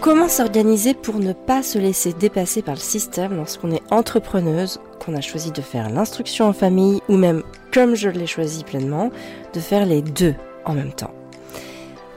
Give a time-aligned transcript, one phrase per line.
[0.00, 5.14] Comment s'organiser pour ne pas se laisser dépasser par le système lorsqu'on est entrepreneuse, qu'on
[5.14, 9.10] a choisi de faire l'instruction en famille ou même, comme je l'ai choisi pleinement,
[9.52, 10.34] de faire les deux
[10.64, 11.12] en même temps?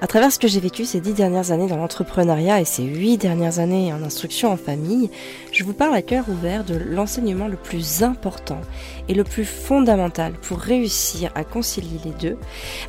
[0.04, 3.18] À travers ce que j'ai vécu ces dix dernières années dans l'entrepreneuriat et ces huit
[3.18, 5.10] dernières années en instruction en famille,
[5.54, 8.60] je vous parle à cœur ouvert de l'enseignement le plus important
[9.08, 12.38] et le plus fondamental pour réussir à concilier les deux.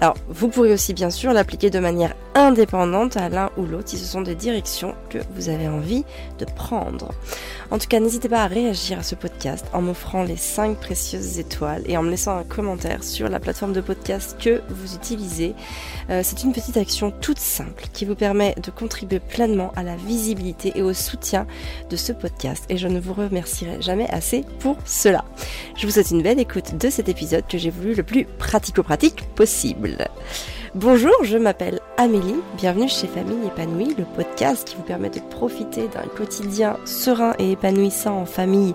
[0.01, 3.99] Alors, vous pourrez aussi bien sûr l'appliquer de manière indépendante à l'un ou l'autre si
[3.99, 6.05] ce sont des directions que vous avez envie
[6.41, 7.13] de prendre.
[7.71, 11.39] En tout cas, n'hésitez pas à réagir à ce podcast en m'offrant les 5 précieuses
[11.39, 15.55] étoiles et en me laissant un commentaire sur la plateforme de podcast que vous utilisez.
[16.11, 19.97] Euh, c'est une petite action toute simple qui vous permet de contribuer pleinement à la
[19.97, 21.47] visibilité et au soutien
[21.91, 25.25] de ce podcast et je ne vous remercierai jamais assez pour cela.
[25.77, 29.27] Je vous souhaite une belle écoute de cet épisode que j'ai voulu le plus pratico-pratique
[29.35, 30.09] possible.
[30.75, 35.87] Bonjour, je m'appelle Amélie, bienvenue chez Famille épanouie, le podcast qui vous permet de profiter
[35.87, 38.75] d'un quotidien serein et épanouissant en famille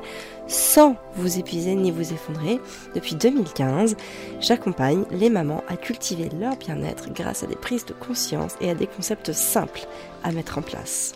[0.50, 2.60] sans vous épuiser ni vous effondrer.
[2.96, 3.96] Depuis 2015,
[4.42, 8.76] j'accompagne les mamans à cultiver leur bien-être grâce à des prises de conscience et à
[8.76, 9.88] des concepts simples
[10.24, 11.14] à mettre en place.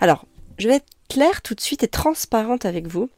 [0.00, 0.26] Alors,
[0.58, 3.08] je vais être claire tout de suite et transparente avec vous.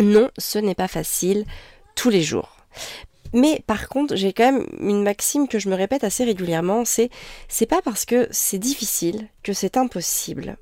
[0.00, 1.44] Non, ce n'est pas facile
[1.94, 2.56] tous les jours.
[3.32, 7.10] Mais par contre, j'ai quand même une maxime que je me répète assez régulièrement, c'est
[7.48, 10.56] c'est pas parce que c'est difficile que c'est impossible.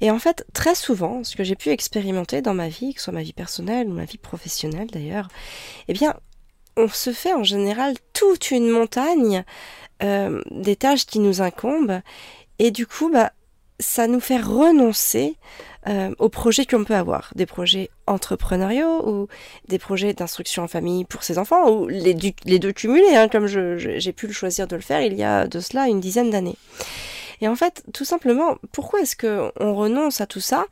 [0.00, 3.04] Et en fait, très souvent, ce que j'ai pu expérimenter dans ma vie, que ce
[3.04, 5.28] soit ma vie personnelle ou ma vie professionnelle d'ailleurs,
[5.88, 6.14] eh bien,
[6.76, 9.44] on se fait en général toute une montagne
[10.02, 12.00] euh, des tâches qui nous incombent,
[12.60, 13.32] et du coup, bah,
[13.80, 15.36] ça nous fait renoncer
[15.88, 19.28] euh, aux projets qu'on peut avoir, des projets entrepreneuriaux ou
[19.68, 24.12] des projets d'instruction en famille pour ses enfants, ou les, deux cumulés, hein, comme j'ai
[24.12, 26.56] pu le choisir de le faire il y a de cela une dizaine d'années.
[27.40, 30.66] Et en fait, tout simplement, pourquoi est-ce qu'on renonce à tout ça?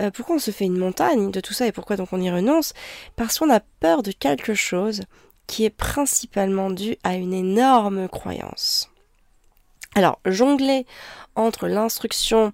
[0.00, 2.30] Euh, Pourquoi on se fait une montagne de tout ça et pourquoi donc on y
[2.30, 2.72] renonce?
[3.16, 5.02] Parce qu'on a peur de quelque chose
[5.46, 8.90] qui est principalement dû à une énorme croyance.
[9.96, 10.86] Alors, jongler
[11.34, 12.52] entre l'instruction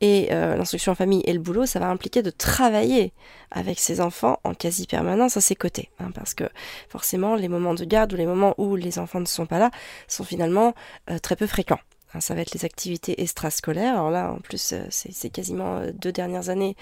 [0.00, 3.14] et euh, l'instruction en famille et le boulot, ça va impliquer de travailler
[3.50, 5.90] avec ses enfants en quasi-permanence à ses côtés.
[5.98, 6.44] Hein, parce que
[6.90, 9.70] forcément, les moments de garde ou les moments où les enfants ne sont pas là
[10.06, 10.74] sont finalement
[11.10, 11.80] euh, très peu fréquents.
[12.20, 13.94] Ça va être les activités extrascolaires.
[13.94, 16.76] Alors là, en plus, euh, c'est quasiment euh, deux dernières années,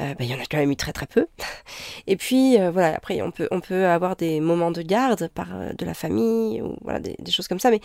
[0.00, 1.26] euh, bah, il y en a quand même eu très très peu.
[2.06, 5.84] Et puis voilà, après on peut on peut avoir des moments de garde par de
[5.84, 7.80] la famille ou voilà des, choses comme ça, mais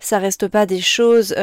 [0.00, 1.34] ça reste pas des choses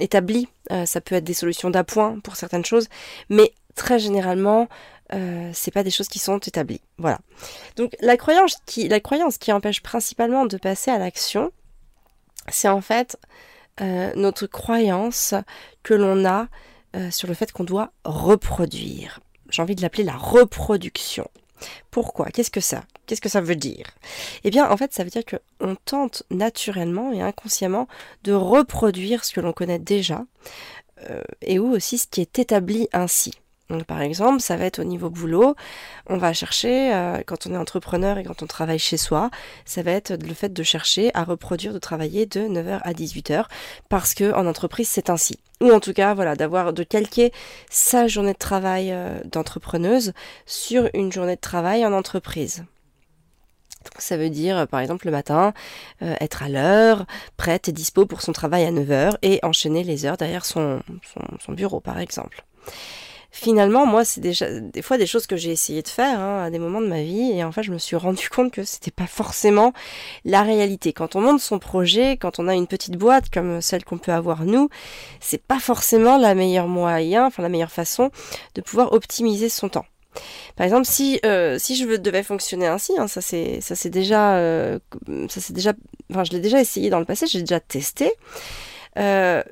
[0.00, 0.48] établies.
[0.84, 2.88] ça peut être des solutions d'appoint pour certaines choses,
[3.30, 4.68] mais très généralement,
[5.12, 6.80] euh, c'est pas des choses qui sont établies.
[6.98, 7.18] Voilà.
[7.76, 11.52] Donc la croyance qui, la croyance qui empêche principalement de passer à l'action,
[12.48, 13.18] c'est en fait
[13.80, 15.34] euh, notre croyance
[15.82, 16.48] que l'on a
[16.96, 19.20] euh, sur le fait qu'on doit reproduire.
[19.50, 21.28] J'ai envie de l'appeler la reproduction.
[21.90, 22.26] Pourquoi?
[22.26, 22.84] Qu'est-ce que ça?
[23.06, 23.86] Qu'est-ce que ça veut dire?
[24.44, 27.88] Eh bien, en fait, ça veut dire qu'on tente naturellement et inconsciemment
[28.22, 30.24] de reproduire ce que l'on connaît déjà,
[31.10, 33.32] euh, et ou aussi ce qui est établi ainsi.
[33.86, 35.54] Par exemple, ça va être au niveau boulot,
[36.06, 39.30] on va chercher, euh, quand on est entrepreneur et quand on travaille chez soi,
[39.64, 43.46] ça va être le fait de chercher à reproduire, de travailler de 9h à 18h,
[43.88, 45.38] parce que en entreprise c'est ainsi.
[45.62, 47.32] Ou en tout cas, voilà, d'avoir, de calquer
[47.70, 50.12] sa journée de travail euh, d'entrepreneuse
[50.44, 52.64] sur une journée de travail en entreprise.
[53.98, 55.54] Ça veut dire, par exemple, le matin,
[56.02, 57.06] euh, être à l'heure,
[57.38, 60.82] prête et dispo pour son travail à 9h et enchaîner les heures derrière son
[61.48, 62.44] bureau, par exemple
[63.34, 66.50] finalement, moi, c'est déjà des fois des choses que j'ai essayé de faire hein, à
[66.50, 68.92] des moments de ma vie, et en fait, je me suis rendu compte que c'était
[68.92, 69.72] pas forcément
[70.24, 70.92] la réalité.
[70.92, 74.12] Quand on monte son projet, quand on a une petite boîte comme celle qu'on peut
[74.12, 74.68] avoir nous,
[75.18, 78.10] c'est pas forcément la meilleure moyen, enfin la meilleure façon
[78.54, 79.86] de pouvoir optimiser son temps.
[80.54, 84.36] Par exemple, si euh, si je devais fonctionner ainsi, hein, ça c'est ça c'est déjà
[84.36, 84.78] euh,
[85.28, 85.72] ça c'est déjà,
[86.08, 88.12] enfin je l'ai déjà essayé dans le passé, j'ai déjà testé.
[88.96, 89.42] Euh,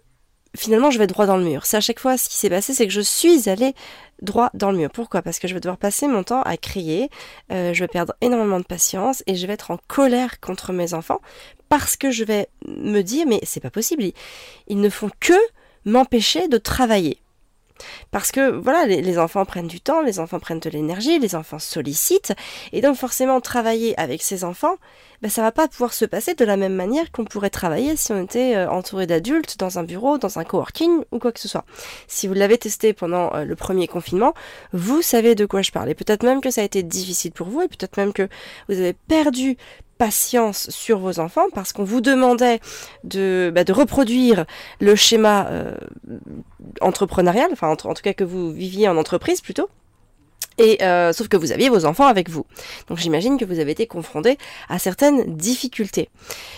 [0.56, 1.66] finalement je vais droit dans le mur.
[1.66, 3.74] C'est à chaque fois ce qui s'est passé, c'est que je suis allée
[4.20, 4.90] droit dans le mur.
[4.90, 5.22] Pourquoi?
[5.22, 7.10] Parce que je vais devoir passer mon temps à crier,
[7.50, 10.94] euh, je vais perdre énormément de patience et je vais être en colère contre mes
[10.94, 11.20] enfants
[11.68, 14.04] parce que je vais me dire mais c'est pas possible,
[14.68, 15.34] ils ne font que
[15.84, 17.18] m'empêcher de travailler.
[18.10, 21.58] Parce que voilà, les, enfants prennent du temps, les enfants prennent de l'énergie, les enfants
[21.58, 22.32] sollicitent,
[22.72, 24.76] et donc forcément travailler avec ces enfants,
[25.22, 28.10] ben, ça va pas pouvoir se passer de la même manière qu'on pourrait travailler si
[28.10, 31.46] on était euh, entouré d'adultes dans un bureau, dans un coworking ou quoi que ce
[31.46, 31.64] soit.
[32.08, 34.34] Si vous l'avez testé pendant euh, le premier confinement,
[34.72, 35.90] vous savez de quoi je parle.
[35.90, 38.28] Et peut-être même que ça a été difficile pour vous, et peut-être même que
[38.68, 39.56] vous avez perdu
[39.98, 42.60] patience sur vos enfants parce qu'on vous demandait
[43.04, 44.46] de, bah, de reproduire
[44.80, 45.74] le schéma euh,
[46.80, 49.68] entrepreneurial, enfin en tout cas que vous viviez en entreprise plutôt.
[50.58, 52.44] Et euh, sauf que vous aviez vos enfants avec vous.
[52.88, 54.38] Donc j'imagine que vous avez été confronté
[54.68, 56.08] à certaines difficultés.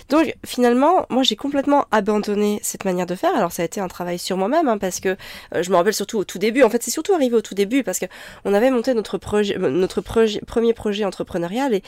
[0.09, 3.35] Donc finalement, moi j'ai complètement abandonné cette manière de faire.
[3.37, 5.17] Alors ça a été un travail sur moi-même hein, parce que
[5.55, 6.63] euh, je me rappelle surtout au tout début.
[6.63, 8.07] En fait, c'est surtout arrivé au tout début parce que
[8.45, 11.83] on avait monté notre projet, euh, notre premier projet entrepreneurial et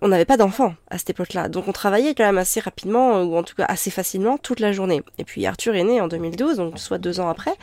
[0.00, 1.48] on n'avait pas d'enfants à cette époque-là.
[1.48, 4.72] Donc on travaillait quand même assez rapidement ou en tout cas assez facilement toute la
[4.72, 5.02] journée.
[5.18, 7.54] Et puis Arthur est né en 2012, donc soit deux ans après.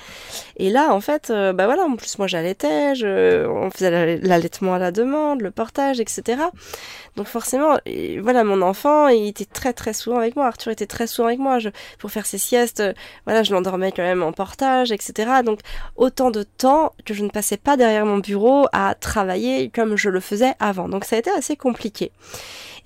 [0.58, 4.92] Et là, en fait, bah voilà, en plus moi j'allaitais, je, on l'allaitement à la
[4.92, 6.42] demande, le portage, etc.
[7.16, 7.78] Donc forcément,
[8.22, 10.48] voilà, mon enfant, il était très très souvent avec moi.
[10.48, 11.58] Arthur était très souvent avec moi.
[11.98, 12.84] Pour faire ses siestes,
[13.26, 15.42] voilà, je l'endormais quand même en portage, etc.
[15.44, 15.60] Donc
[15.96, 20.10] autant de temps que je ne passais pas derrière mon bureau à travailler comme je
[20.10, 20.90] le faisais avant.
[20.90, 22.12] Donc ça a été assez compliqué.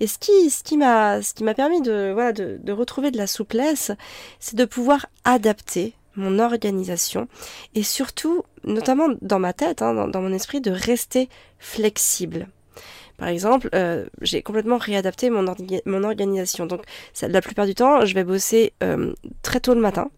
[0.00, 3.16] Et ce qui, ce qui m'a, ce qui m'a permis de, voilà, de retrouver de
[3.16, 3.92] la souplesse,
[4.40, 7.28] c'est de pouvoir adapter mon organisation
[7.74, 11.28] et surtout, notamment dans ma tête, hein, dans, mon esprit, de rester
[11.58, 12.48] flexible.
[13.16, 15.46] Par exemple, euh, j'ai complètement réadapté mon,
[16.04, 16.66] organisation.
[16.66, 16.82] Donc,
[17.22, 20.10] la plupart du temps, je vais bosser euh, très tôt le matin.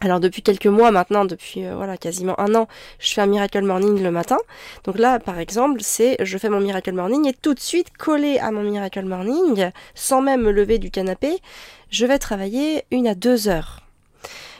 [0.00, 2.68] Alors depuis quelques mois maintenant, depuis euh, voilà quasiment un an,
[3.00, 4.36] je fais un miracle morning le matin.
[4.84, 8.38] Donc là, par exemple, c'est je fais mon miracle morning et tout de suite collé
[8.38, 11.38] à mon miracle morning, sans même me lever du canapé,
[11.90, 13.87] je vais travailler une à deux heures.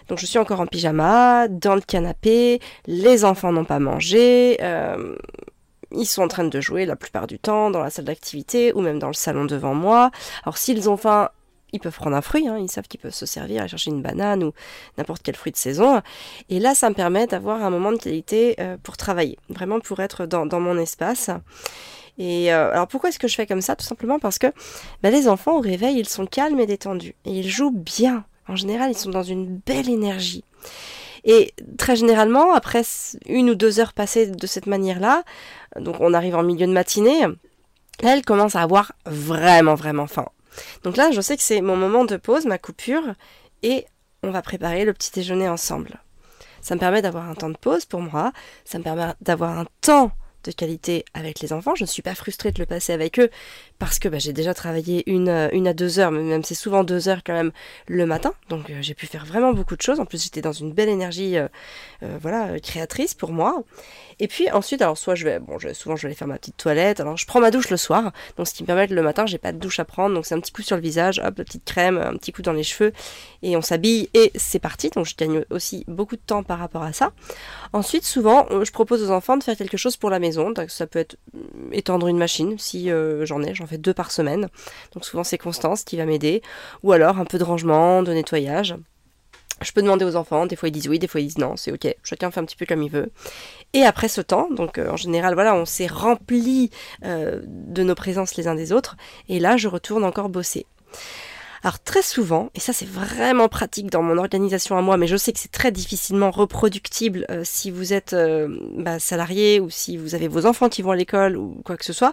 [0.09, 5.17] Donc je suis encore en pyjama, dans le canapé, les enfants n'ont pas mangé, euh,
[5.93, 8.81] ils sont en train de jouer la plupart du temps dans la salle d'activité ou
[8.81, 10.11] même dans le salon devant moi.
[10.45, 11.31] Alors s'ils ont faim,
[11.73, 14.03] ils peuvent prendre un fruit, hein, ils savent qu'ils peuvent se servir et chercher une
[14.03, 14.53] banane ou
[14.97, 16.01] n'importe quel fruit de saison.
[16.49, 20.01] Et là, ça me permet d'avoir un moment de qualité euh, pour travailler, vraiment pour
[20.01, 21.31] être dans, mon espace.
[22.17, 23.77] Et euh, alors pourquoi est-ce que je fais comme ça?
[23.77, 24.49] Tout simplement parce que
[25.03, 27.15] bah, les enfants au réveil, ils sont calmes et détendus.
[27.25, 28.25] Et ils jouent bien.
[28.49, 30.45] En général, ils sont dans une belle énergie.
[31.25, 32.83] Et très généralement, après
[33.27, 35.25] une ou deux heures passées de cette manière-là,
[35.79, 37.27] donc on arrive en milieu de matinée,
[38.03, 40.29] elle commence à avoir vraiment, vraiment faim.
[40.85, 43.15] Donc là, je sais que c'est mon moment de pause, ma coupure,
[43.63, 43.87] et
[44.23, 46.01] on va préparer le petit déjeuner ensemble.
[46.61, 48.33] Ça me permet d'avoir un temps de pause pour moi,
[48.65, 50.13] ça me permet d'avoir un temps
[50.49, 51.75] de qualité avec les enfants.
[51.75, 53.31] Je ne suis pas frustrée de le passer avec eux
[53.79, 56.55] parce que bah, j'ai déjà travaillé une, euh, une à deux heures, mais même c'est
[56.55, 57.53] souvent deux heures quand même
[57.87, 58.33] le matin.
[58.49, 60.01] Donc euh, j'ai pu faire vraiment beaucoup de choses.
[60.01, 61.49] En plus j'étais dans une belle énergie euh,
[62.21, 63.63] voilà, créatrice pour moi.
[64.21, 66.57] Et puis ensuite, alors soit je vais, bon, souvent je vais aller faire ma petite
[66.57, 67.01] toilette.
[67.01, 69.39] Alors je prends ma douche le soir, donc ce qui me permet le matin j'ai
[69.39, 71.65] pas de douche à prendre, donc c'est un petit coup sur le visage, hop, petite
[71.65, 72.93] crème, un petit coup dans les cheveux,
[73.43, 74.91] et on s'habille et c'est parti.
[74.91, 77.13] Donc je gagne aussi beaucoup de temps par rapport à ça.
[77.73, 80.51] Ensuite, souvent, je propose aux enfants de faire quelque chose pour la maison.
[80.51, 82.91] Donc ça peut être mm, étendre une machine si
[83.23, 84.49] j'en ai, j'en fais deux par semaine.
[84.95, 86.43] Donc souvent c'est Constance qui va m'aider,
[86.83, 88.75] ou alors un peu de rangement, de nettoyage.
[89.61, 91.57] Je peux demander aux enfants, des fois ils disent oui, des fois ils disent non,
[91.57, 93.11] c'est ok, chacun fait un petit peu comme il veut.
[93.73, 96.71] Et après ce temps, donc euh, en général, voilà, on s'est rempli
[97.05, 98.97] euh, de nos présences les uns des autres,
[99.29, 100.67] et là je retourne encore bosser.
[101.65, 105.17] Alors très souvent, et ça c'est vraiment pratique dans mon organisation à moi, mais je
[105.17, 108.15] sais que c'est très difficilement reproductible euh, si vous êtes
[108.77, 111.85] bah, salarié ou si vous avez vos enfants qui vont à l'école ou quoi que
[111.85, 112.13] ce soit.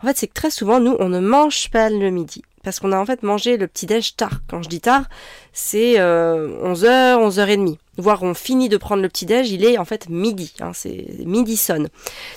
[0.00, 2.90] En fait, c'est que très souvent, nous, on ne mange pas le midi parce qu'on
[2.92, 4.40] a en fait mangé le petit déj tard.
[4.48, 5.04] Quand je dis tard,
[5.54, 7.78] c'est 11h, euh, 11h30.
[7.96, 11.06] Voire on finit de prendre le petit déj, il est en fait midi, hein, c'est
[11.24, 11.88] midi sonne.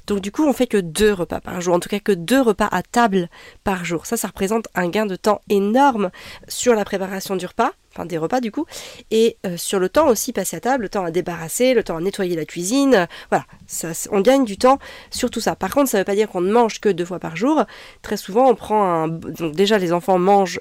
[0.06, 2.42] Donc du coup, on fait que deux repas par jour, en tout cas que deux
[2.42, 3.28] repas à table
[3.64, 4.06] par jour.
[4.06, 6.12] Ça, ça représente un gain de temps énorme
[6.48, 7.72] sur la préparation du repas
[8.06, 8.66] des repas du coup,
[9.12, 11.98] et euh, sur le temps aussi passé à table, le temps à débarrasser, le temps
[11.98, 15.56] à nettoyer la cuisine, euh, voilà, ça, on gagne du temps sur tout ça.
[15.56, 17.64] Par contre, ça ne veut pas dire qu'on ne mange que deux fois par jour.
[18.02, 20.60] Très souvent, on prend un, donc déjà les enfants mangent,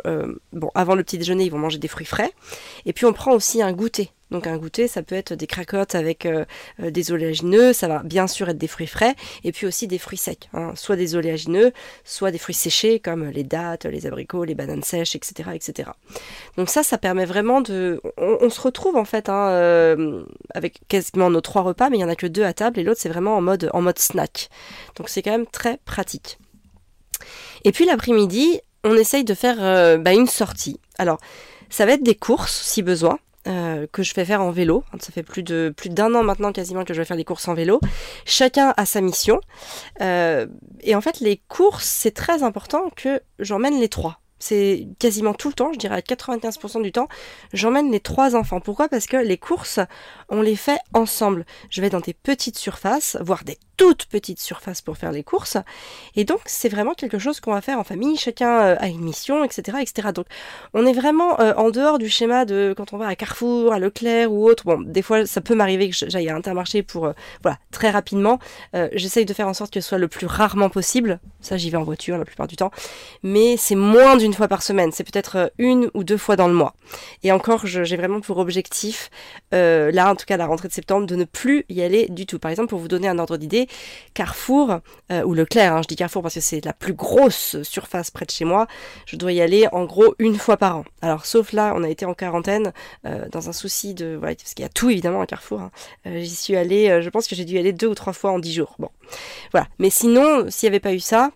[0.53, 2.33] bon, avant le petit déjeuner, ils vont manger des fruits frais,
[2.85, 4.11] et puis on prend aussi un goûter.
[4.31, 6.45] Donc un goûter, ça peut être des cracottes avec euh,
[6.81, 9.99] euh, des oléagineux, ça va bien sûr être des fruits frais, et puis aussi des
[9.99, 10.73] fruits secs, hein.
[10.75, 11.73] soit des oléagineux,
[12.05, 15.51] soit des fruits séchés comme les dattes, les abricots, les bananes sèches, etc.
[15.55, 15.91] etc.
[16.57, 18.01] Donc ça, ça permet vraiment de...
[18.17, 20.25] On, se retrouve en fait hein, euh,
[20.55, 22.83] avec quasiment nos trois repas, mais il n'y en a que deux à table, et
[22.83, 24.49] l'autre c'est vraiment en mode, en mode snack.
[24.97, 26.39] Donc c'est quand même très pratique.
[27.65, 30.81] Et puis l'après-midi, on essaye de faire bah, une sortie.
[30.99, 31.19] Alors,
[31.71, 33.19] ça va être des courses si besoin.
[33.47, 34.83] Euh, que je fais faire en vélo.
[34.99, 37.47] Ça fait plus de plus d'un an maintenant quasiment que je vais faire des courses
[37.47, 37.81] en vélo.
[38.25, 39.41] Chacun a sa mission.
[40.01, 40.47] Euh,
[40.81, 44.19] et en fait, les courses, c'est très important que j'emmène les trois.
[44.41, 47.09] C'est quasiment tout le temps, je dirais à 95% du temps,
[47.53, 48.61] j'emmène les trois enfants.
[48.61, 48.89] Pourquoi?
[48.89, 49.79] Parce que les courses,
[50.29, 51.47] on les fait ensemble.
[51.71, 55.57] Je vais dans des petites surfaces, voire des toute petite surface pour faire les courses.
[56.15, 58.17] Et donc, c'est vraiment quelque chose qu'on va faire en famille.
[58.17, 60.09] Chacun euh, a une mission, etc., etc.
[60.15, 60.27] Donc,
[60.75, 63.79] on est vraiment euh, en dehors du schéma de quand on va à Carrefour, à
[63.79, 64.65] Leclerc ou autre.
[64.65, 68.39] Bon, des fois, ça peut m'arriver que j'aille à Intermarché pour, euh, voilà, très rapidement.
[68.93, 71.21] J'essaye de faire en sorte que ce soit le plus rarement possible.
[71.41, 72.71] Ça, j'y vais en voiture la plupart du temps.
[73.23, 74.93] Mais c'est moins d'une fois par semaine.
[74.93, 76.75] C'est peut-être une ou deux fois dans le mois.
[77.23, 79.11] Et encore, j'ai vraiment pour objectif,
[79.53, 82.39] là, en tout cas, la rentrée de septembre, de ne plus y aller du tout.
[82.39, 83.66] Par exemple, pour vous donner un ordre d'idée,
[84.15, 84.81] Carrefour,
[85.13, 88.25] euh, ou Leclerc, hein, je dis Carrefour parce que c'est la plus grosse surface près
[88.25, 88.67] de chez moi,
[89.07, 90.85] je dois y aller en gros une fois par an.
[91.03, 92.73] Alors sauf là, on a été en quarantaine,
[93.05, 94.19] euh, dans un souci de...
[94.21, 95.61] Parce qu'il y a tout évidemment à Carrefour.
[95.61, 95.71] Hein.
[96.07, 98.33] Euh, j'y suis allée, je pense que j'ai dû y aller deux ou trois fois
[98.33, 98.75] en dix jours.
[98.79, 98.91] Bon,
[99.53, 99.67] voilà.
[99.79, 101.31] Mais sinon, s'il n'y avait pas eu ça,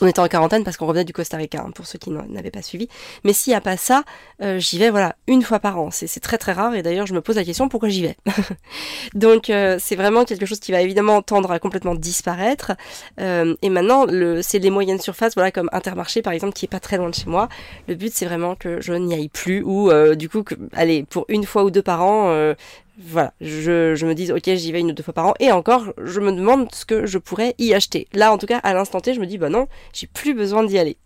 [0.00, 2.50] on était en quarantaine parce qu'on revenait du Costa Rica, hein, pour ceux qui n'avaient
[2.50, 2.88] pas suivi.
[3.24, 4.04] Mais s'il n'y a pas ça,
[4.42, 5.90] euh, j'y vais voilà une fois par an.
[5.90, 8.16] C'est très très rare et d'ailleurs je me pose la question pourquoi j'y vais.
[9.14, 12.72] Donc euh, c'est vraiment quelque chose qui va évidemment tendre à complètement disparaître.
[13.20, 14.06] Euh, et maintenant
[14.42, 17.14] c'est les moyennes surfaces, voilà comme Intermarché par exemple qui est pas très loin de
[17.14, 17.48] chez moi.
[17.88, 21.44] Le but c'est vraiment que je n'y aille plus ou du coup allez pour une
[21.44, 22.54] fois ou deux par an
[23.00, 25.52] voilà, je, je me dis ok j'y vais une ou deux fois par an et
[25.52, 28.08] encore je me demande ce que je pourrais y acheter.
[28.12, 30.64] Là en tout cas à l'instant T je me dis bah non j'ai plus besoin
[30.64, 30.96] d'y aller.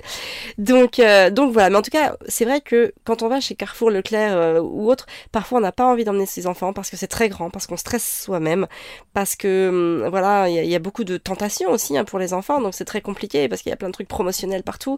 [0.57, 3.57] Donc euh, donc voilà mais en tout cas c'est vrai que quand on va chez
[3.57, 6.97] Carrefour, Leclerc euh, ou autre parfois on n'a pas envie d'emmener ses enfants parce que
[6.97, 8.69] c'est très grand, parce qu'on stresse soi-même,
[9.13, 12.63] parce que hum, voilà il y, a beaucoup de tentations aussi hein, pour les enfants
[12.63, 14.97] donc c'est très compliqué parce qu'il y a plein de trucs promotionnels partout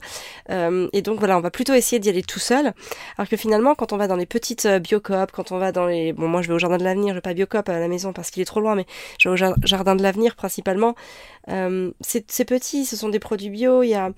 [0.50, 2.72] euh, et donc voilà on va plutôt essayer d'y aller tout seul
[3.18, 6.12] alors que finalement quand on va dans les petites biocoop, quand on va dans les
[6.12, 8.12] bon moi je vais au jardin de l'avenir, je vais pas Biocop à la maison
[8.12, 8.86] parce qu'il est trop loin, mais
[9.18, 10.94] je vais au jardin de l'avenir principalement.
[11.48, 14.10] Euh, c'est petit, ce sont des produits bio, il y a,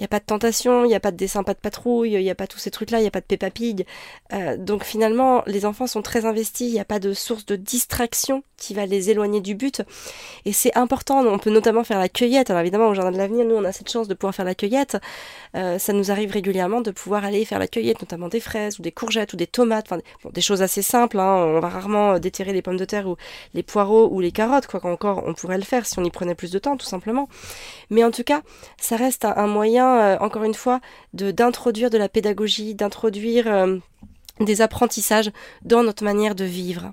[0.00, 2.22] y a pas de tentation, il n'y a pas de dessin, pas de patrouille, il
[2.22, 3.86] n'y a pas tous ces trucs-là, il n'y a pas de Peppa Pig.
[4.32, 7.56] Euh, donc finalement, les enfants sont très investis, il n'y a pas de source de
[7.56, 9.82] distraction qui va les éloigner du but.
[10.44, 12.50] Et c'est important, on peut notamment faire la cueillette.
[12.50, 14.54] Alors évidemment, au Jardin de l'Avenir, nous, on a cette chance de pouvoir faire la
[14.54, 14.98] cueillette.
[15.56, 18.82] Euh, ça nous arrive régulièrement de pouvoir aller faire la cueillette, notamment des fraises ou
[18.82, 20.00] des courgettes ou des tomates, enfin
[20.32, 21.18] des choses assez simples.
[21.18, 21.36] Hein.
[21.36, 23.16] On va rarement déterrer les pommes de terre ou
[23.54, 26.34] les poireaux ou les carottes, quoi qu'encore on pourrait le faire si on y prenait
[26.34, 27.28] plus de temps, tout simplement.
[27.90, 28.42] Mais en tout cas,
[28.80, 30.80] ça reste un, moyen, euh, encore une fois,
[31.14, 33.78] de d'introduire de la pédagogie, d'introduire euh,
[34.40, 35.30] des apprentissages
[35.64, 36.92] dans notre manière de vivre.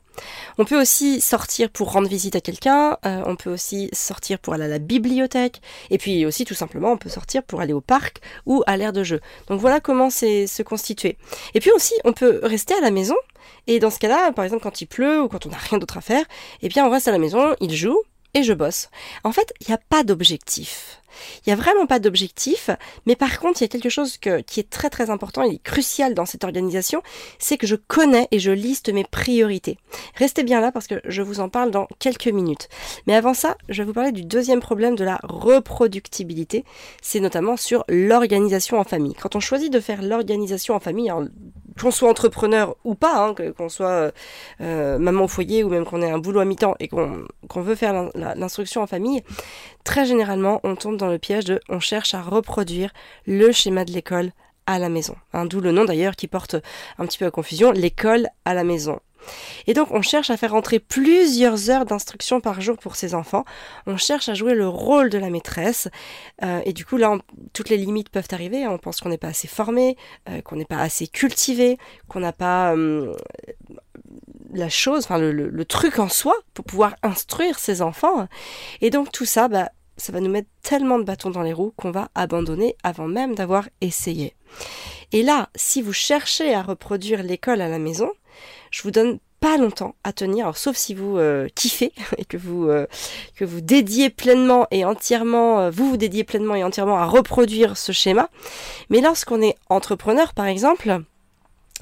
[0.57, 4.53] On peut aussi sortir pour rendre visite à quelqu'un, euh, on peut aussi sortir pour
[4.53, 7.81] aller à la bibliothèque, et puis aussi tout simplement on peut sortir pour aller au
[7.81, 9.21] parc ou à l'aire de jeu.
[9.47, 11.17] Donc voilà comment c'est se constituer.
[11.53, 13.15] Et puis aussi on peut rester à la maison,
[13.67, 15.97] et dans ce cas-là, par exemple quand il pleut ou quand on n'a rien d'autre
[15.97, 16.25] à faire,
[16.61, 17.99] eh bien on reste à la maison, il joue,
[18.35, 18.89] et je bosse.
[19.23, 21.01] En fait, il n'y a pas d'objectif.
[21.45, 22.69] Il n'y a vraiment pas d'objectif,
[23.05, 26.13] mais par contre, il y a quelque chose qui est très très important et crucial
[26.13, 27.01] dans cette organisation,
[27.39, 29.77] c'est que je connais et je liste mes priorités.
[30.15, 32.67] Restez bien là parce que je vous en parle dans quelques minutes.
[33.07, 36.65] Mais avant ça, je vais vous parler du deuxième problème de la reproductibilité,
[37.01, 39.13] c'est notamment sur l'organisation en famille.
[39.13, 41.11] Quand on choisit de faire l'organisation en famille,
[41.79, 44.11] qu'on soit entrepreneur ou pas, hein, qu'on soit euh,
[44.61, 47.25] euh, maman au foyer ou même qu'on ait un boulot à mi-temps et qu'on
[47.61, 49.23] veut faire l'instruction en famille,
[49.83, 52.91] très généralement on tombe dans le piège de on cherche à reproduire
[53.25, 54.31] le schéma de l'école
[54.65, 55.15] à la maison.
[55.33, 56.55] Hein, D'où le nom d'ailleurs qui porte
[56.97, 58.99] un petit peu à confusion, l'école à la maison.
[59.67, 63.45] Et donc on cherche à faire entrer plusieurs heures d'instruction par jour pour ces enfants.
[63.87, 65.87] On cherche à jouer le rôle de la maîtresse.
[66.43, 67.17] Euh, et du coup là,
[67.53, 68.67] toutes les limites peuvent arriver.
[68.67, 69.97] On pense qu'on n'est pas assez formé,
[70.29, 71.77] euh, qu'on n'est pas assez cultivé,
[72.07, 73.15] qu'on n'a pas hum,
[74.53, 78.27] la chose, enfin le, truc en soi pour pouvoir instruire ses enfants.
[78.81, 81.73] Et donc tout ça, bah, ça va nous mettre tellement de bâtons dans les roues
[81.75, 84.35] qu'on va abandonner avant même d'avoir essayé.
[85.11, 88.11] Et là, si vous cherchez à reproduire l'école à la maison,
[88.75, 92.67] je vous donne pas longtemps à tenir, sauf si vous euh, kiffez et que vous
[92.67, 92.87] euh,
[93.39, 98.29] vous dédiez pleinement et entièrement, euh, vous dédiez pleinement et entièrement à reproduire ce schéma.
[98.89, 100.99] Mais lorsqu'on est entrepreneur, par exemple,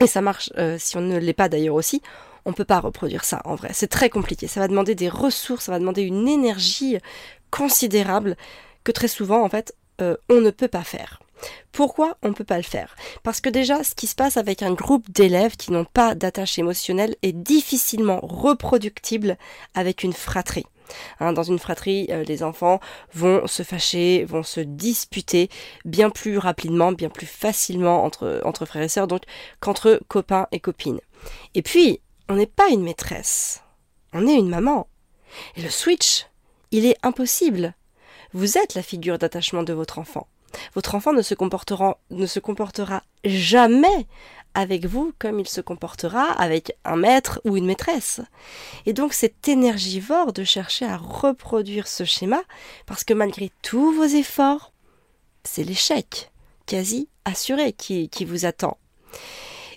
[0.02, 2.04] et ça marche si on ne l'est pas d'ailleurs aussi,
[2.46, 3.70] on peut pas reproduire ça en vrai.
[3.74, 4.48] C'est très compliqué.
[4.48, 6.98] Ça va demander des ressources, ça va demander une énergie
[7.50, 8.36] considérable
[8.84, 11.23] que très souvent, en fait, on ne peut pas faire.
[11.72, 12.96] Pourquoi on ne peut pas le faire?
[13.24, 16.60] Parce que déjà, ce qui se passe avec un groupe d'élèves qui n'ont pas d'attache
[16.60, 19.38] émotionnelle est difficilement reproductible
[19.74, 20.66] avec une fratrie.
[21.20, 22.80] Hein, dans une fratrie, euh, les enfants
[23.14, 25.50] vont se fâcher, vont se disputer
[25.86, 29.24] bien plus rapidement, bien plus facilement entre, entre frères et sœurs, donc
[29.60, 31.00] qu'entre copains et copines.
[31.56, 33.62] Et puis, on n'est pas une maîtresse,
[34.14, 34.88] on est une maman.
[35.56, 36.28] Et le switch,
[36.72, 37.74] il est impossible.
[38.34, 40.28] Vous êtes la figure d'attachement de votre enfant.
[40.74, 44.08] Votre enfant ne se, comportera, jamais
[44.54, 48.22] avec vous comme il se comportera avec un maître ou une maîtresse.
[48.86, 52.42] Et donc c'est énergivore de chercher à reproduire ce schéma,
[52.86, 54.74] parce que malgré tous vos efforts,
[55.44, 56.32] c'est l'échec
[56.66, 58.78] quasi assuré qui, vous attend.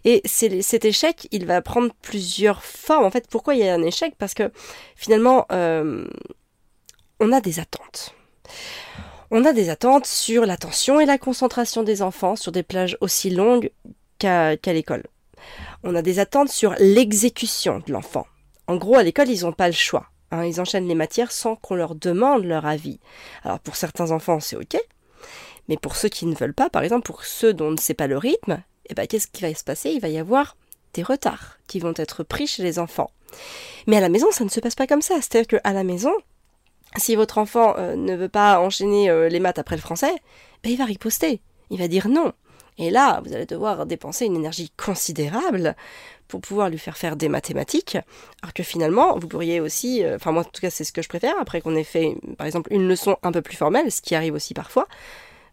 [0.04, 3.04] Et cet échec, il va prendre plusieurs formes.
[3.04, 4.14] En fait, pourquoi il y a un échec?
[4.16, 4.52] Parce que
[4.94, 6.06] finalement, euh,
[7.18, 8.14] on a des attentes.
[9.30, 13.30] On a des attentes sur l'attention et la concentration des enfants sur des plages aussi
[13.30, 13.70] longues
[14.18, 15.04] qu'à l'école.
[15.82, 18.26] On a des attentes sur l'exécution de l'enfant.
[18.66, 20.06] En gros, à l'école, ils n'ont pas le choix.
[20.32, 20.44] Hein.
[20.44, 22.98] ils enchaînent les matières sans qu'on leur demande leur avis.
[23.44, 24.76] Alors pour certains enfants, c'est OK.
[25.68, 27.94] Mais pour ceux qui ne veulent pas, par exemple, pour ceux dont on ne sait
[27.94, 29.90] pas le rythme, eh ben, qu'est-ce qui va se passer?
[29.90, 30.56] Il va y avoir
[30.94, 33.10] des retards qui vont être pris chez les enfants.
[33.86, 35.16] Mais à la maison, ça ne se passe pas comme ça.
[35.16, 36.12] C'est-à-dire qu'à la maison,
[36.98, 40.14] si votre enfant euh, ne veut pas enchaîner euh, les maths après le français,
[40.62, 41.40] ben, il va riposter.
[41.70, 42.32] Il va dire non.
[42.78, 45.74] Et là, vous allez devoir dépenser une énergie considérable
[46.28, 47.96] pour pouvoir lui faire faire des mathématiques,
[48.42, 51.00] alors que finalement, vous pourriez aussi, euh, enfin moi en tout cas c'est ce que
[51.00, 54.02] je préfère, après qu'on ait fait par exemple une leçon un peu plus formelle, ce
[54.02, 54.88] qui arrive aussi parfois,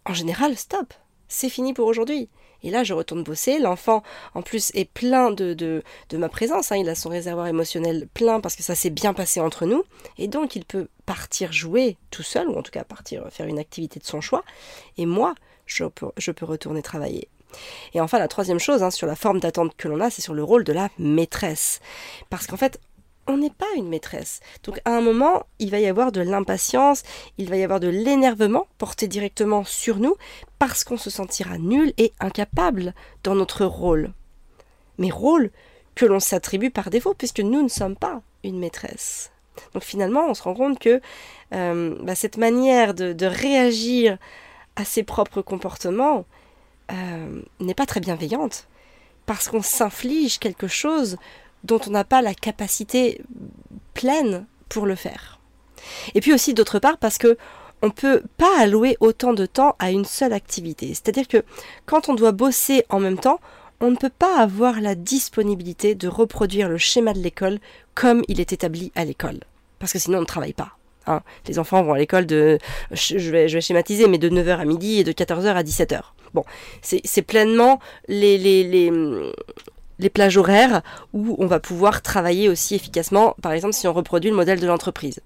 [0.05, 0.93] en général, stop,
[1.27, 2.29] c'est fini pour aujourd'hui.
[2.63, 3.59] Et là, je retourne bosser.
[3.59, 4.03] L'enfant,
[4.33, 6.71] en plus, est plein de, de, ma présence.
[6.71, 6.77] Hein.
[6.77, 9.83] Il a son réservoir émotionnel plein parce que ça s'est bien passé entre nous.
[10.17, 13.59] Et donc, il peut partir jouer tout seul, ou en tout cas partir faire une
[13.59, 14.43] activité de son choix.
[14.97, 17.27] Et moi, je peux, retourner travailler.
[17.93, 20.33] Et enfin, la troisième chose hein, sur la forme d'attente que l'on a, c'est sur
[20.33, 21.81] le rôle de la maîtresse.
[22.29, 22.79] Parce qu'en fait,
[23.27, 24.39] on n'est pas une maîtresse.
[24.63, 27.03] Donc à un moment, il va y avoir de l'impatience,
[27.37, 30.15] il va y avoir de l'énervement porté directement sur nous
[30.59, 34.11] parce qu'on se sentira nul et incapable dans notre rôle.
[34.97, 35.51] Mais rôle
[35.95, 39.31] que l'on s'attribue par défaut puisque nous ne sommes pas une maîtresse.
[39.73, 40.99] Donc finalement, on se rend compte que
[41.53, 44.17] euh, bah, cette manière de, réagir
[44.75, 46.25] à ses propres comportements
[46.91, 48.67] euh, n'est pas très bienveillante
[49.25, 51.17] parce qu'on s'inflige quelque chose
[51.63, 53.21] dont on n'a pas la capacité
[53.93, 55.39] pleine pour le faire.
[56.15, 57.37] Et puis aussi d'autre part parce que
[57.81, 60.87] on ne peut pas allouer autant de temps à une seule activité.
[60.87, 61.43] C'est-à-dire que
[61.85, 63.41] quand on doit bosser en même temps,
[63.81, 67.59] on ne peut pas avoir la disponibilité de reproduire le schéma de l'école
[67.93, 69.41] comme il est établi à l'école.
[69.79, 70.77] Parce que sinon on ne travaille pas.
[71.07, 71.21] Hein.
[71.47, 72.57] Les enfants vont à l'école de,
[72.91, 76.01] je vais, je schématiser, mais de 9h à midi et de 14h à 17h.
[76.33, 76.45] Bon,
[76.81, 78.91] c'est pleinement les, les,
[80.03, 80.81] les plages horaires
[81.13, 84.67] où on va pouvoir travailler aussi efficacement, par exemple si on reproduit le modèle de
[84.67, 85.21] l'entreprise.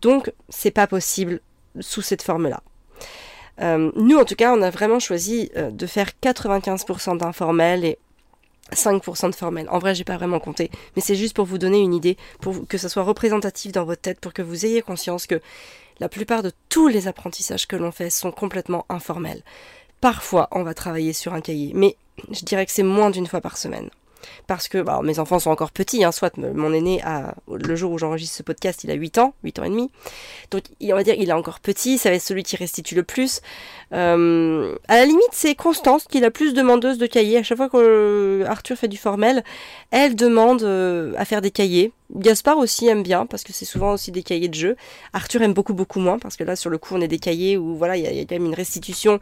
[0.00, 1.40] Donc c'est pas possible
[1.80, 2.62] sous cette forme-là.
[3.60, 7.98] Euh, nous en tout cas on a vraiment choisi euh, de faire 95% d'informel et
[8.72, 9.68] 5% de formel.
[9.68, 12.66] En vrai, j'ai pas vraiment compté, mais c'est juste pour vous donner une idée, pour
[12.66, 15.42] que ça soit représentatif dans votre tête, pour que vous ayez conscience que
[16.00, 19.42] la plupart de tous les apprentissages que l'on fait sont complètement informels.
[20.00, 21.96] Parfois, on va travailler sur un cahier, mais
[22.30, 23.90] je dirais que c'est moins d'une fois par semaine
[24.46, 27.02] parce que bah, mes enfants sont encore petits, hein, soit mon aîné
[27.52, 29.90] le jour où j'enregistre ce podcast, il a 8 ans, 8 ans et demi,
[30.50, 33.02] donc on va dire il est encore petit, ça va être celui qui restitue le
[33.02, 33.40] plus.
[33.92, 37.38] Euh, à la limite, c'est Constance qui est la plus demandeuse de cahiers.
[37.38, 39.44] À chaque fois que euh, Arthur fait du formel,
[39.90, 41.92] elle demande euh, à faire des cahiers.
[42.14, 44.76] Gaspard aussi aime bien parce que c'est souvent aussi des cahiers de jeu.
[45.12, 47.56] Arthur aime beaucoup beaucoup moins parce que là sur le coup on est des cahiers
[47.56, 49.18] où voilà il y, a quand même une restitution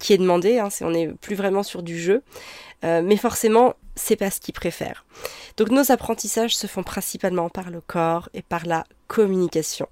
[0.00, 0.58] qui est demandée.
[0.58, 2.22] Hein, on n'est plus vraiment sur du jeu.
[2.82, 5.04] mais forcément c'est pas ce qu'ils préfèrent.
[5.56, 9.88] Donc nos apprentissages se font principalement par le corps et par la communication.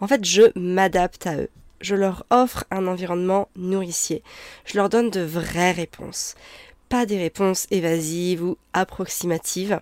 [0.00, 1.50] En fait, je m'adapte à eux.
[1.80, 4.22] Je leur offre un environnement nourricier.
[4.64, 6.34] Je leur donne de vraies réponses.
[6.88, 9.80] Pas des réponses évasives ou approximatives.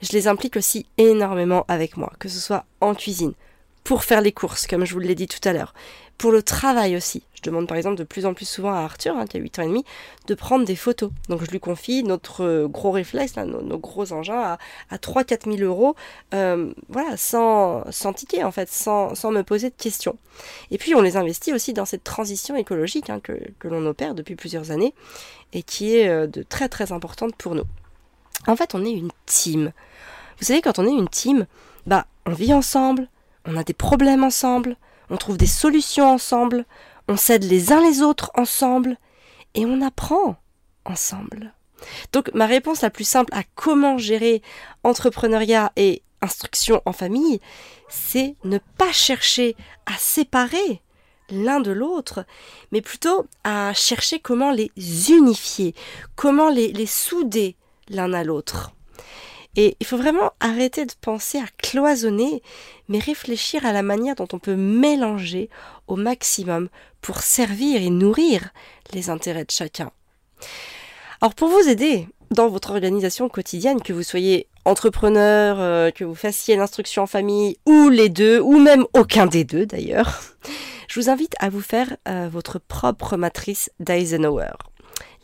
[0.00, 3.34] Je les implique aussi énormément avec moi, que ce soit en cuisine,
[3.84, 5.74] pour faire les courses, comme je vous l'ai dit tout à l'heure,
[6.18, 7.22] pour le travail aussi.
[7.34, 9.58] Je demande par exemple de plus en plus souvent à Arthur, hein, qui a 8
[9.58, 9.84] ans et demi,
[10.26, 11.10] de prendre des photos.
[11.28, 14.58] Donc je lui confie notre euh, gros réflexe, nos, gros engins à,
[14.90, 15.94] à 3-4 000 euros,
[16.34, 20.16] euh, voilà, sans, ticket en fait, sans, sans, me poser de questions.
[20.70, 24.14] Et puis on les investit aussi dans cette transition écologique hein, que, que l'on opère
[24.14, 24.94] depuis plusieurs années
[25.52, 27.64] et qui est euh, de très très importante pour nous.
[28.46, 29.72] En fait, on est une team.
[30.38, 31.46] Vous savez, quand on est une team,
[31.86, 33.08] bah, on vit ensemble,
[33.44, 34.76] on a des problèmes ensemble,
[35.10, 36.64] on trouve des solutions ensemble,
[37.08, 38.96] on s'aide les uns les autres ensemble,
[39.54, 40.36] et on apprend
[40.84, 41.54] ensemble.
[42.12, 44.42] Donc ma réponse la plus simple à comment gérer
[44.82, 47.40] entrepreneuriat et instruction en famille,
[47.88, 50.82] c'est ne pas chercher à séparer
[51.30, 52.24] l'un de l'autre,
[52.72, 54.70] mais plutôt à chercher comment les
[55.10, 55.74] unifier,
[56.14, 57.56] comment les, souder
[57.88, 58.72] l'un à l'autre.
[59.56, 62.42] Et il faut vraiment arrêter de penser à cloisonner,
[62.88, 65.48] mais réfléchir à la manière dont on peut mélanger
[65.86, 66.68] au maximum
[67.00, 68.50] pour servir et nourrir
[68.92, 69.90] les intérêts de chacun.
[71.20, 76.14] Alors pour vous aider, dans votre organisation quotidienne, que vous soyez entrepreneur, euh, que vous
[76.14, 80.20] fassiez l'instruction en famille, ou les deux, ou même aucun des deux d'ailleurs,
[80.88, 84.52] je vous invite à vous faire euh, votre propre matrice d'Eisenhower.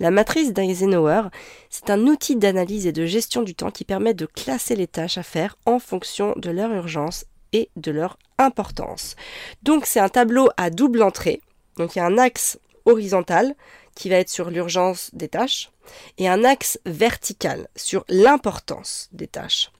[0.02, 1.28] La matrice d'Eisenhower,
[1.70, 5.16] c'est un outil d'analyse et de gestion du temps qui permet de classer les tâches
[5.16, 9.14] à faire en fonction de leur urgence et de leur importance.
[9.62, 11.40] Donc c'est un tableau à double entrée.
[11.76, 13.54] Donc il y a un axe horizontal
[13.94, 15.70] qui va être sur l'urgence des tâches
[16.18, 19.70] et un axe vertical sur l'importance des tâches.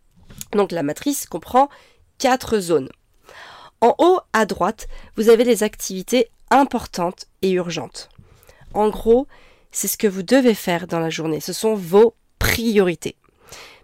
[0.53, 1.69] Donc la matrice comprend
[2.19, 2.91] quatre zones.
[3.81, 8.09] En haut à droite, vous avez les activités importantes et urgentes.
[8.73, 9.27] En gros,
[9.73, 11.41] c'est ce que vous devez faire dans la journée.
[11.41, 13.17] Ce sont vos priorités.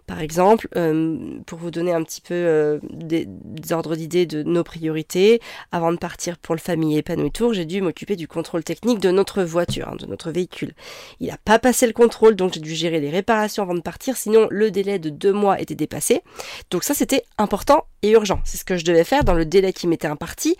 [0.09, 3.27] Par exemple, euh, pour vous donner un petit peu euh, des,
[3.71, 5.39] ordres d'idées de nos priorités,
[5.71, 9.11] avant de partir pour le famille épanoui tour, j'ai dû m'occuper du contrôle technique de
[9.11, 10.73] notre voiture, hein, de notre véhicule.
[11.19, 14.17] Il n'a pas passé le contrôle, donc j'ai dû gérer les réparations avant de partir,
[14.17, 16.23] sinon le délai de deux mois était dépassé.
[16.71, 18.41] Donc ça, c'était important et urgent.
[18.45, 20.57] C'est ce que je devais faire dans le délai qui m'était imparti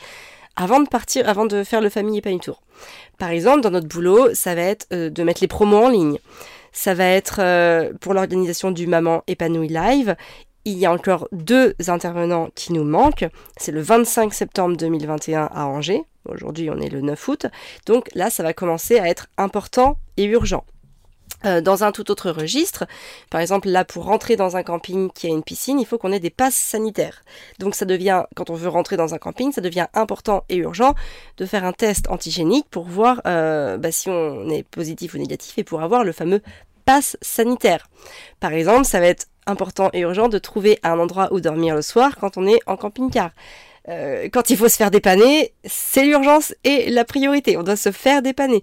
[0.61, 2.61] avant de partir, avant de faire le famille épanoui tour.
[3.17, 6.19] Par exemple, dans notre boulot, ça va être euh, de mettre les promos en ligne
[6.71, 10.15] ça va être euh, pour l'organisation du Maman épanouie live.
[10.65, 13.27] Il y a encore deux intervenants qui nous manquent.
[13.57, 16.03] C'est le 25 septembre 2021 à Angers.
[16.25, 17.45] Aujourd'hui, on est le 9 août.
[17.85, 20.63] Donc là, ça va commencer à être important et urgent.
[21.45, 22.85] Euh, dans un tout autre registre,
[23.29, 26.11] par exemple là pour rentrer dans un camping qui a une piscine, il faut qu'on
[26.11, 27.23] ait des passes sanitaires.
[27.59, 30.95] Donc ça devient, quand on veut rentrer dans un camping, ça devient important et urgent
[31.37, 35.57] de faire un test antigénique pour voir euh, bah, si on est positif ou négatif
[35.57, 36.41] et pour avoir le fameux
[36.83, 37.87] passe sanitaire.
[38.41, 41.81] Par exemple, ça va être important et urgent de trouver un endroit où dormir le
[41.81, 43.31] soir quand on est en camping-car.
[43.87, 47.57] Euh, quand il faut se faire dépanner, c'est l'urgence et la priorité.
[47.57, 48.61] On doit se faire dépanner.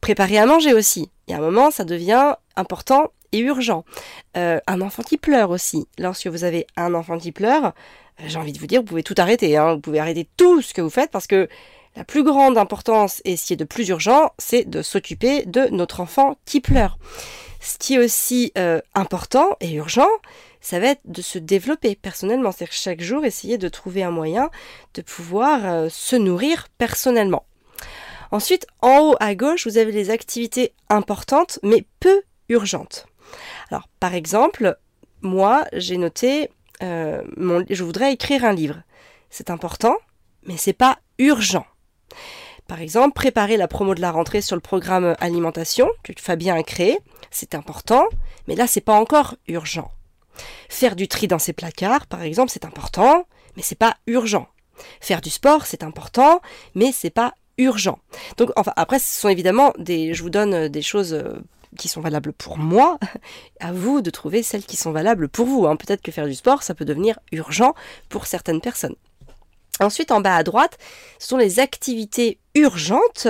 [0.00, 1.10] Préparer à manger aussi.
[1.26, 3.84] Il y a un moment, ça devient important et urgent.
[4.36, 5.86] Euh, un enfant qui pleure aussi.
[5.98, 9.02] Lorsque vous avez un enfant qui pleure, euh, j'ai envie de vous dire, vous pouvez
[9.02, 9.56] tout arrêter.
[9.56, 9.74] Hein.
[9.74, 11.48] Vous pouvez arrêter tout ce que vous faites parce que
[11.96, 15.66] la plus grande importance et ce qui est de plus urgent, c'est de s'occuper de
[15.70, 16.98] notre enfant qui pleure.
[17.60, 20.08] Ce qui est aussi euh, important et urgent,
[20.60, 22.52] ça va être de se développer personnellement.
[22.52, 24.50] C'est-à-dire chaque jour essayer de trouver un moyen
[24.94, 27.44] de pouvoir se nourrir personnellement.
[28.30, 33.06] Ensuite, en haut à gauche, vous avez les activités importantes mais peu urgentes.
[33.70, 34.76] Alors, par exemple,
[35.22, 36.50] moi, j'ai noté,
[36.82, 37.22] euh,
[37.68, 38.82] je voudrais écrire un livre.
[39.30, 39.96] C'est important,
[40.44, 41.66] mais c'est pas urgent.
[42.66, 46.62] Par exemple, préparer la promo de la rentrée sur le programme alimentation que Fabien a
[46.62, 46.98] créé,
[47.30, 48.04] c'est important,
[48.46, 49.90] mais là c'est pas encore urgent.
[50.68, 54.46] Faire du tri dans ses placards, par exemple, c'est important, mais c'est pas urgent.
[55.00, 56.40] Faire du sport, c'est important,
[56.74, 57.98] mais c'est pas urgent.
[58.36, 61.40] Donc, enfin, après, ce sont évidemment des, je vous donne euh, des choses euh,
[61.78, 62.98] qui sont valables pour moi,
[63.60, 65.66] à vous de trouver celles qui sont valables pour vous.
[65.66, 65.76] Hein.
[65.76, 67.74] Peut-être que faire du sport, ça peut devenir urgent
[68.08, 68.96] pour certaines personnes.
[69.80, 70.78] Ensuite, en bas à droite,
[71.18, 73.28] ce sont les activités urgentes,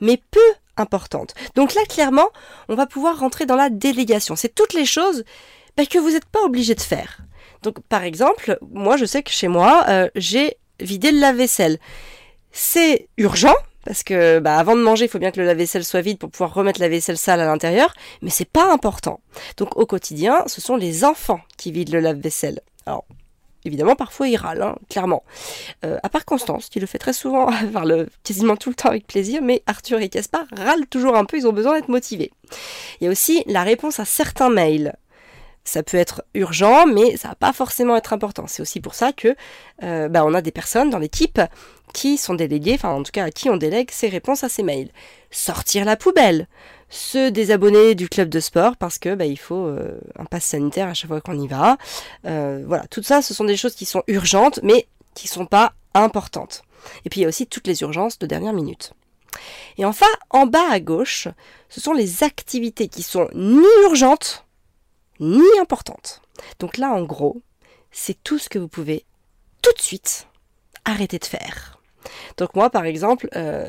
[0.00, 0.40] mais peu
[0.76, 1.34] importantes.
[1.54, 2.28] Donc là, clairement,
[2.68, 4.36] on va pouvoir rentrer dans la délégation.
[4.36, 5.24] C'est toutes les choses
[5.76, 7.18] bah, que vous n'êtes pas obligé de faire.
[7.62, 11.78] Donc, par exemple, moi, je sais que chez moi, euh, j'ai vidé le lave-vaisselle.
[12.58, 16.00] C'est urgent, parce que bah, avant de manger, il faut bien que le lave-vaisselle soit
[16.00, 17.92] vide pour pouvoir remettre la vaisselle sale à l'intérieur,
[18.22, 19.20] mais c'est pas important.
[19.58, 22.60] Donc au quotidien, ce sont les enfants qui vident le lave-vaisselle.
[22.86, 23.04] Alors
[23.66, 25.22] évidemment, parfois ils râlent, hein, clairement.
[25.84, 27.50] Euh, à part Constance, qui le fait très souvent,
[27.84, 31.36] le, quasiment tout le temps avec plaisir, mais Arthur et Caspar râlent toujours un peu,
[31.36, 32.32] ils ont besoin d'être motivés.
[33.02, 34.96] Il y a aussi la réponse à certains mails.
[35.66, 38.46] Ça peut être urgent, mais ça va pas forcément être important.
[38.46, 39.34] C'est aussi pour ça que
[39.82, 41.40] euh, bah, on a des personnes dans l'équipe
[41.92, 44.62] qui sont délégués, enfin en tout cas à qui on délègue ses réponses à ces
[44.62, 44.90] mails.
[45.32, 46.46] Sortir la poubelle,
[46.88, 50.86] se désabonner du club de sport parce que bah, il faut euh, un pass sanitaire
[50.86, 51.78] à chaque fois qu'on y va.
[52.26, 55.72] Euh, voilà, tout ça, ce sont des choses qui sont urgentes, mais qui sont pas
[55.94, 56.62] importantes.
[57.04, 58.92] Et puis il y a aussi toutes les urgences de dernière minute.
[59.78, 61.26] Et enfin, en bas à gauche,
[61.68, 64.45] ce sont les activités qui sont ni urgentes
[65.20, 66.22] ni importantes.
[66.58, 67.40] Donc là, en gros,
[67.90, 69.04] c'est tout ce que vous pouvez
[69.62, 70.28] tout de suite
[70.84, 71.80] arrêter de faire.
[72.36, 73.68] Donc moi, par exemple, euh,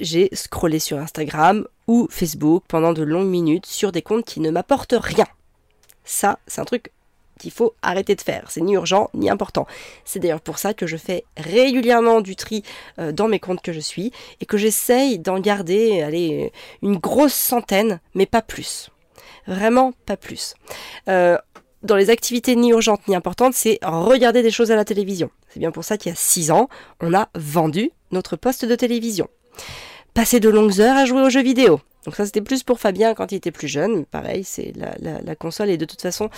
[0.00, 4.50] j'ai scrollé sur Instagram ou Facebook pendant de longues minutes sur des comptes qui ne
[4.50, 5.26] m'apportent rien.
[6.04, 6.92] Ça, c'est un truc
[7.38, 8.50] qu'il faut arrêter de faire.
[8.50, 9.66] C'est ni urgent ni important.
[10.04, 12.62] C'est d'ailleurs pour ça que je fais régulièrement du tri
[12.98, 17.34] euh, dans mes comptes que je suis et que j'essaye d'en garder allez, une grosse
[17.34, 18.90] centaine, mais pas plus.
[19.46, 20.54] Vraiment pas plus.
[21.08, 21.38] Euh,
[21.82, 25.30] dans les activités ni urgentes ni importantes, c'est regarder des choses à la télévision.
[25.48, 26.68] C'est bien pour ça qu'il y a 6 ans,
[27.00, 29.28] on a vendu notre poste de télévision.
[30.14, 31.80] passer de longues heures à jouer aux jeux vidéo.
[32.04, 34.04] Donc ça c'était plus pour Fabien quand il était plus jeune.
[34.04, 36.30] Pareil, c'est la, console est de toute façon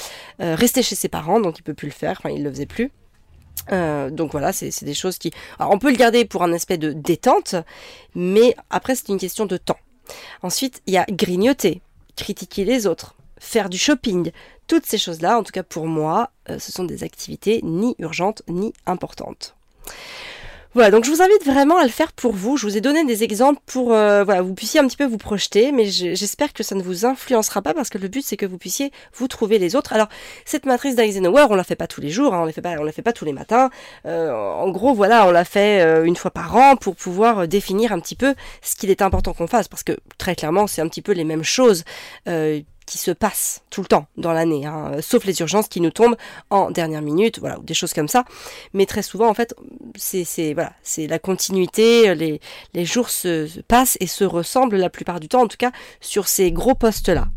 [0.42, 2.16] euh, restée chez ses parents, donc il peut plus le faire.
[2.18, 2.90] Enfin, il le faisait plus.
[3.72, 5.30] Euh, donc voilà, c'est des choses qui.
[5.58, 7.54] Alors on peut le garder pour un aspect de détente,
[8.14, 9.78] mais après c'est une question de temps.
[10.42, 11.82] Ensuite, il y a grignoter,
[12.20, 14.30] critiquer les autres, faire du shopping.
[14.66, 18.42] Toutes ces choses-là, en tout cas pour moi, euh, ce sont des activités ni urgentes
[18.48, 19.56] ni importantes.
[20.72, 22.56] Voilà, donc je vous invite vraiment à le faire pour vous.
[22.56, 25.18] Je vous ai donné des exemples pour euh, voilà, vous puissiez un petit peu vous
[25.18, 28.46] projeter, mais j'espère que ça ne vous influencera pas parce que le but c'est que
[28.46, 29.92] vous puissiez vous trouver les autres.
[29.92, 30.06] Alors
[30.44, 32.76] cette matrice d'Eisenhower, on la fait pas tous les jours, hein, on la fait pas,
[32.78, 33.68] on la fait pas tous les matins.
[34.06, 37.90] Euh, en gros, voilà, on la fait euh, une fois par an pour pouvoir définir
[37.92, 40.88] un petit peu ce qu'il est important qu'on fasse parce que très clairement c'est un
[40.88, 41.82] petit peu les mêmes choses
[42.90, 46.16] qui se passent tout le temps dans l'année, hein, sauf les urgences qui nous tombent
[46.50, 48.24] en dernière minute, voilà, ou des choses comme ça.
[48.74, 49.54] Mais très souvent, en fait,
[49.96, 50.56] c'est
[51.06, 52.40] la continuité, les,
[52.74, 56.26] les jours se, passent et se ressemblent la plupart du temps, en tout cas sur
[56.26, 57.28] ces gros postes-là.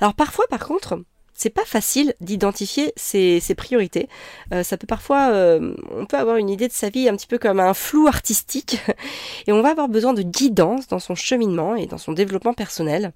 [0.00, 0.98] Alors parfois, par contre,
[1.36, 4.08] c'est pas facile d'identifier ses, priorités.
[4.52, 7.26] Euh, ça peut parfois, euh, on peut avoir une idée de sa vie un petit
[7.26, 8.80] peu comme un flou artistique,
[9.46, 13.12] et on va avoir besoin de guidance dans son cheminement et dans son développement personnel.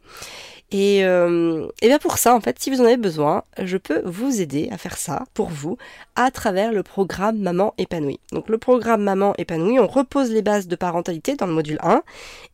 [0.73, 4.03] Et, euh, et bien pour ça, en fait, si vous en avez besoin, je peux
[4.05, 5.77] vous aider à faire ça pour vous
[6.15, 8.21] à travers le programme Maman épanouie.
[8.31, 12.03] Donc le programme Maman épanouie, on repose les bases de parentalité dans le module 1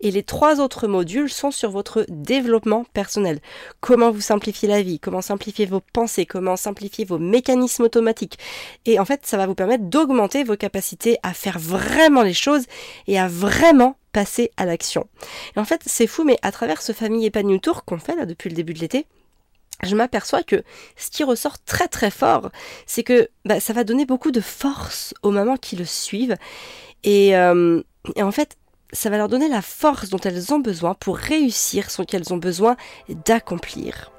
[0.01, 3.41] et les trois autres modules sont sur votre développement personnel.
[3.81, 8.39] Comment vous simplifier la vie, comment simplifier vos pensées, comment simplifier vos mécanismes automatiques.
[8.87, 12.65] Et en fait, ça va vous permettre d'augmenter vos capacités à faire vraiment les choses
[13.07, 15.07] et à vraiment passer à l'action.
[15.55, 18.25] Et en fait, c'est fou, mais à travers ce famille épanouie tour qu'on fait là
[18.25, 19.05] depuis le début de l'été,
[19.83, 20.65] je m'aperçois que
[20.97, 22.51] ce qui ressort très très fort,
[22.87, 26.39] c'est que bah, ça va donner beaucoup de force aux mamans qui le suivent.
[27.05, 27.83] Et, euh,
[28.15, 28.57] et en fait,
[28.93, 32.39] ça va leur donner la force dont elles ont besoin pour réussir ce qu'elles ont
[32.39, 32.77] besoin
[33.25, 34.11] d'accomplir.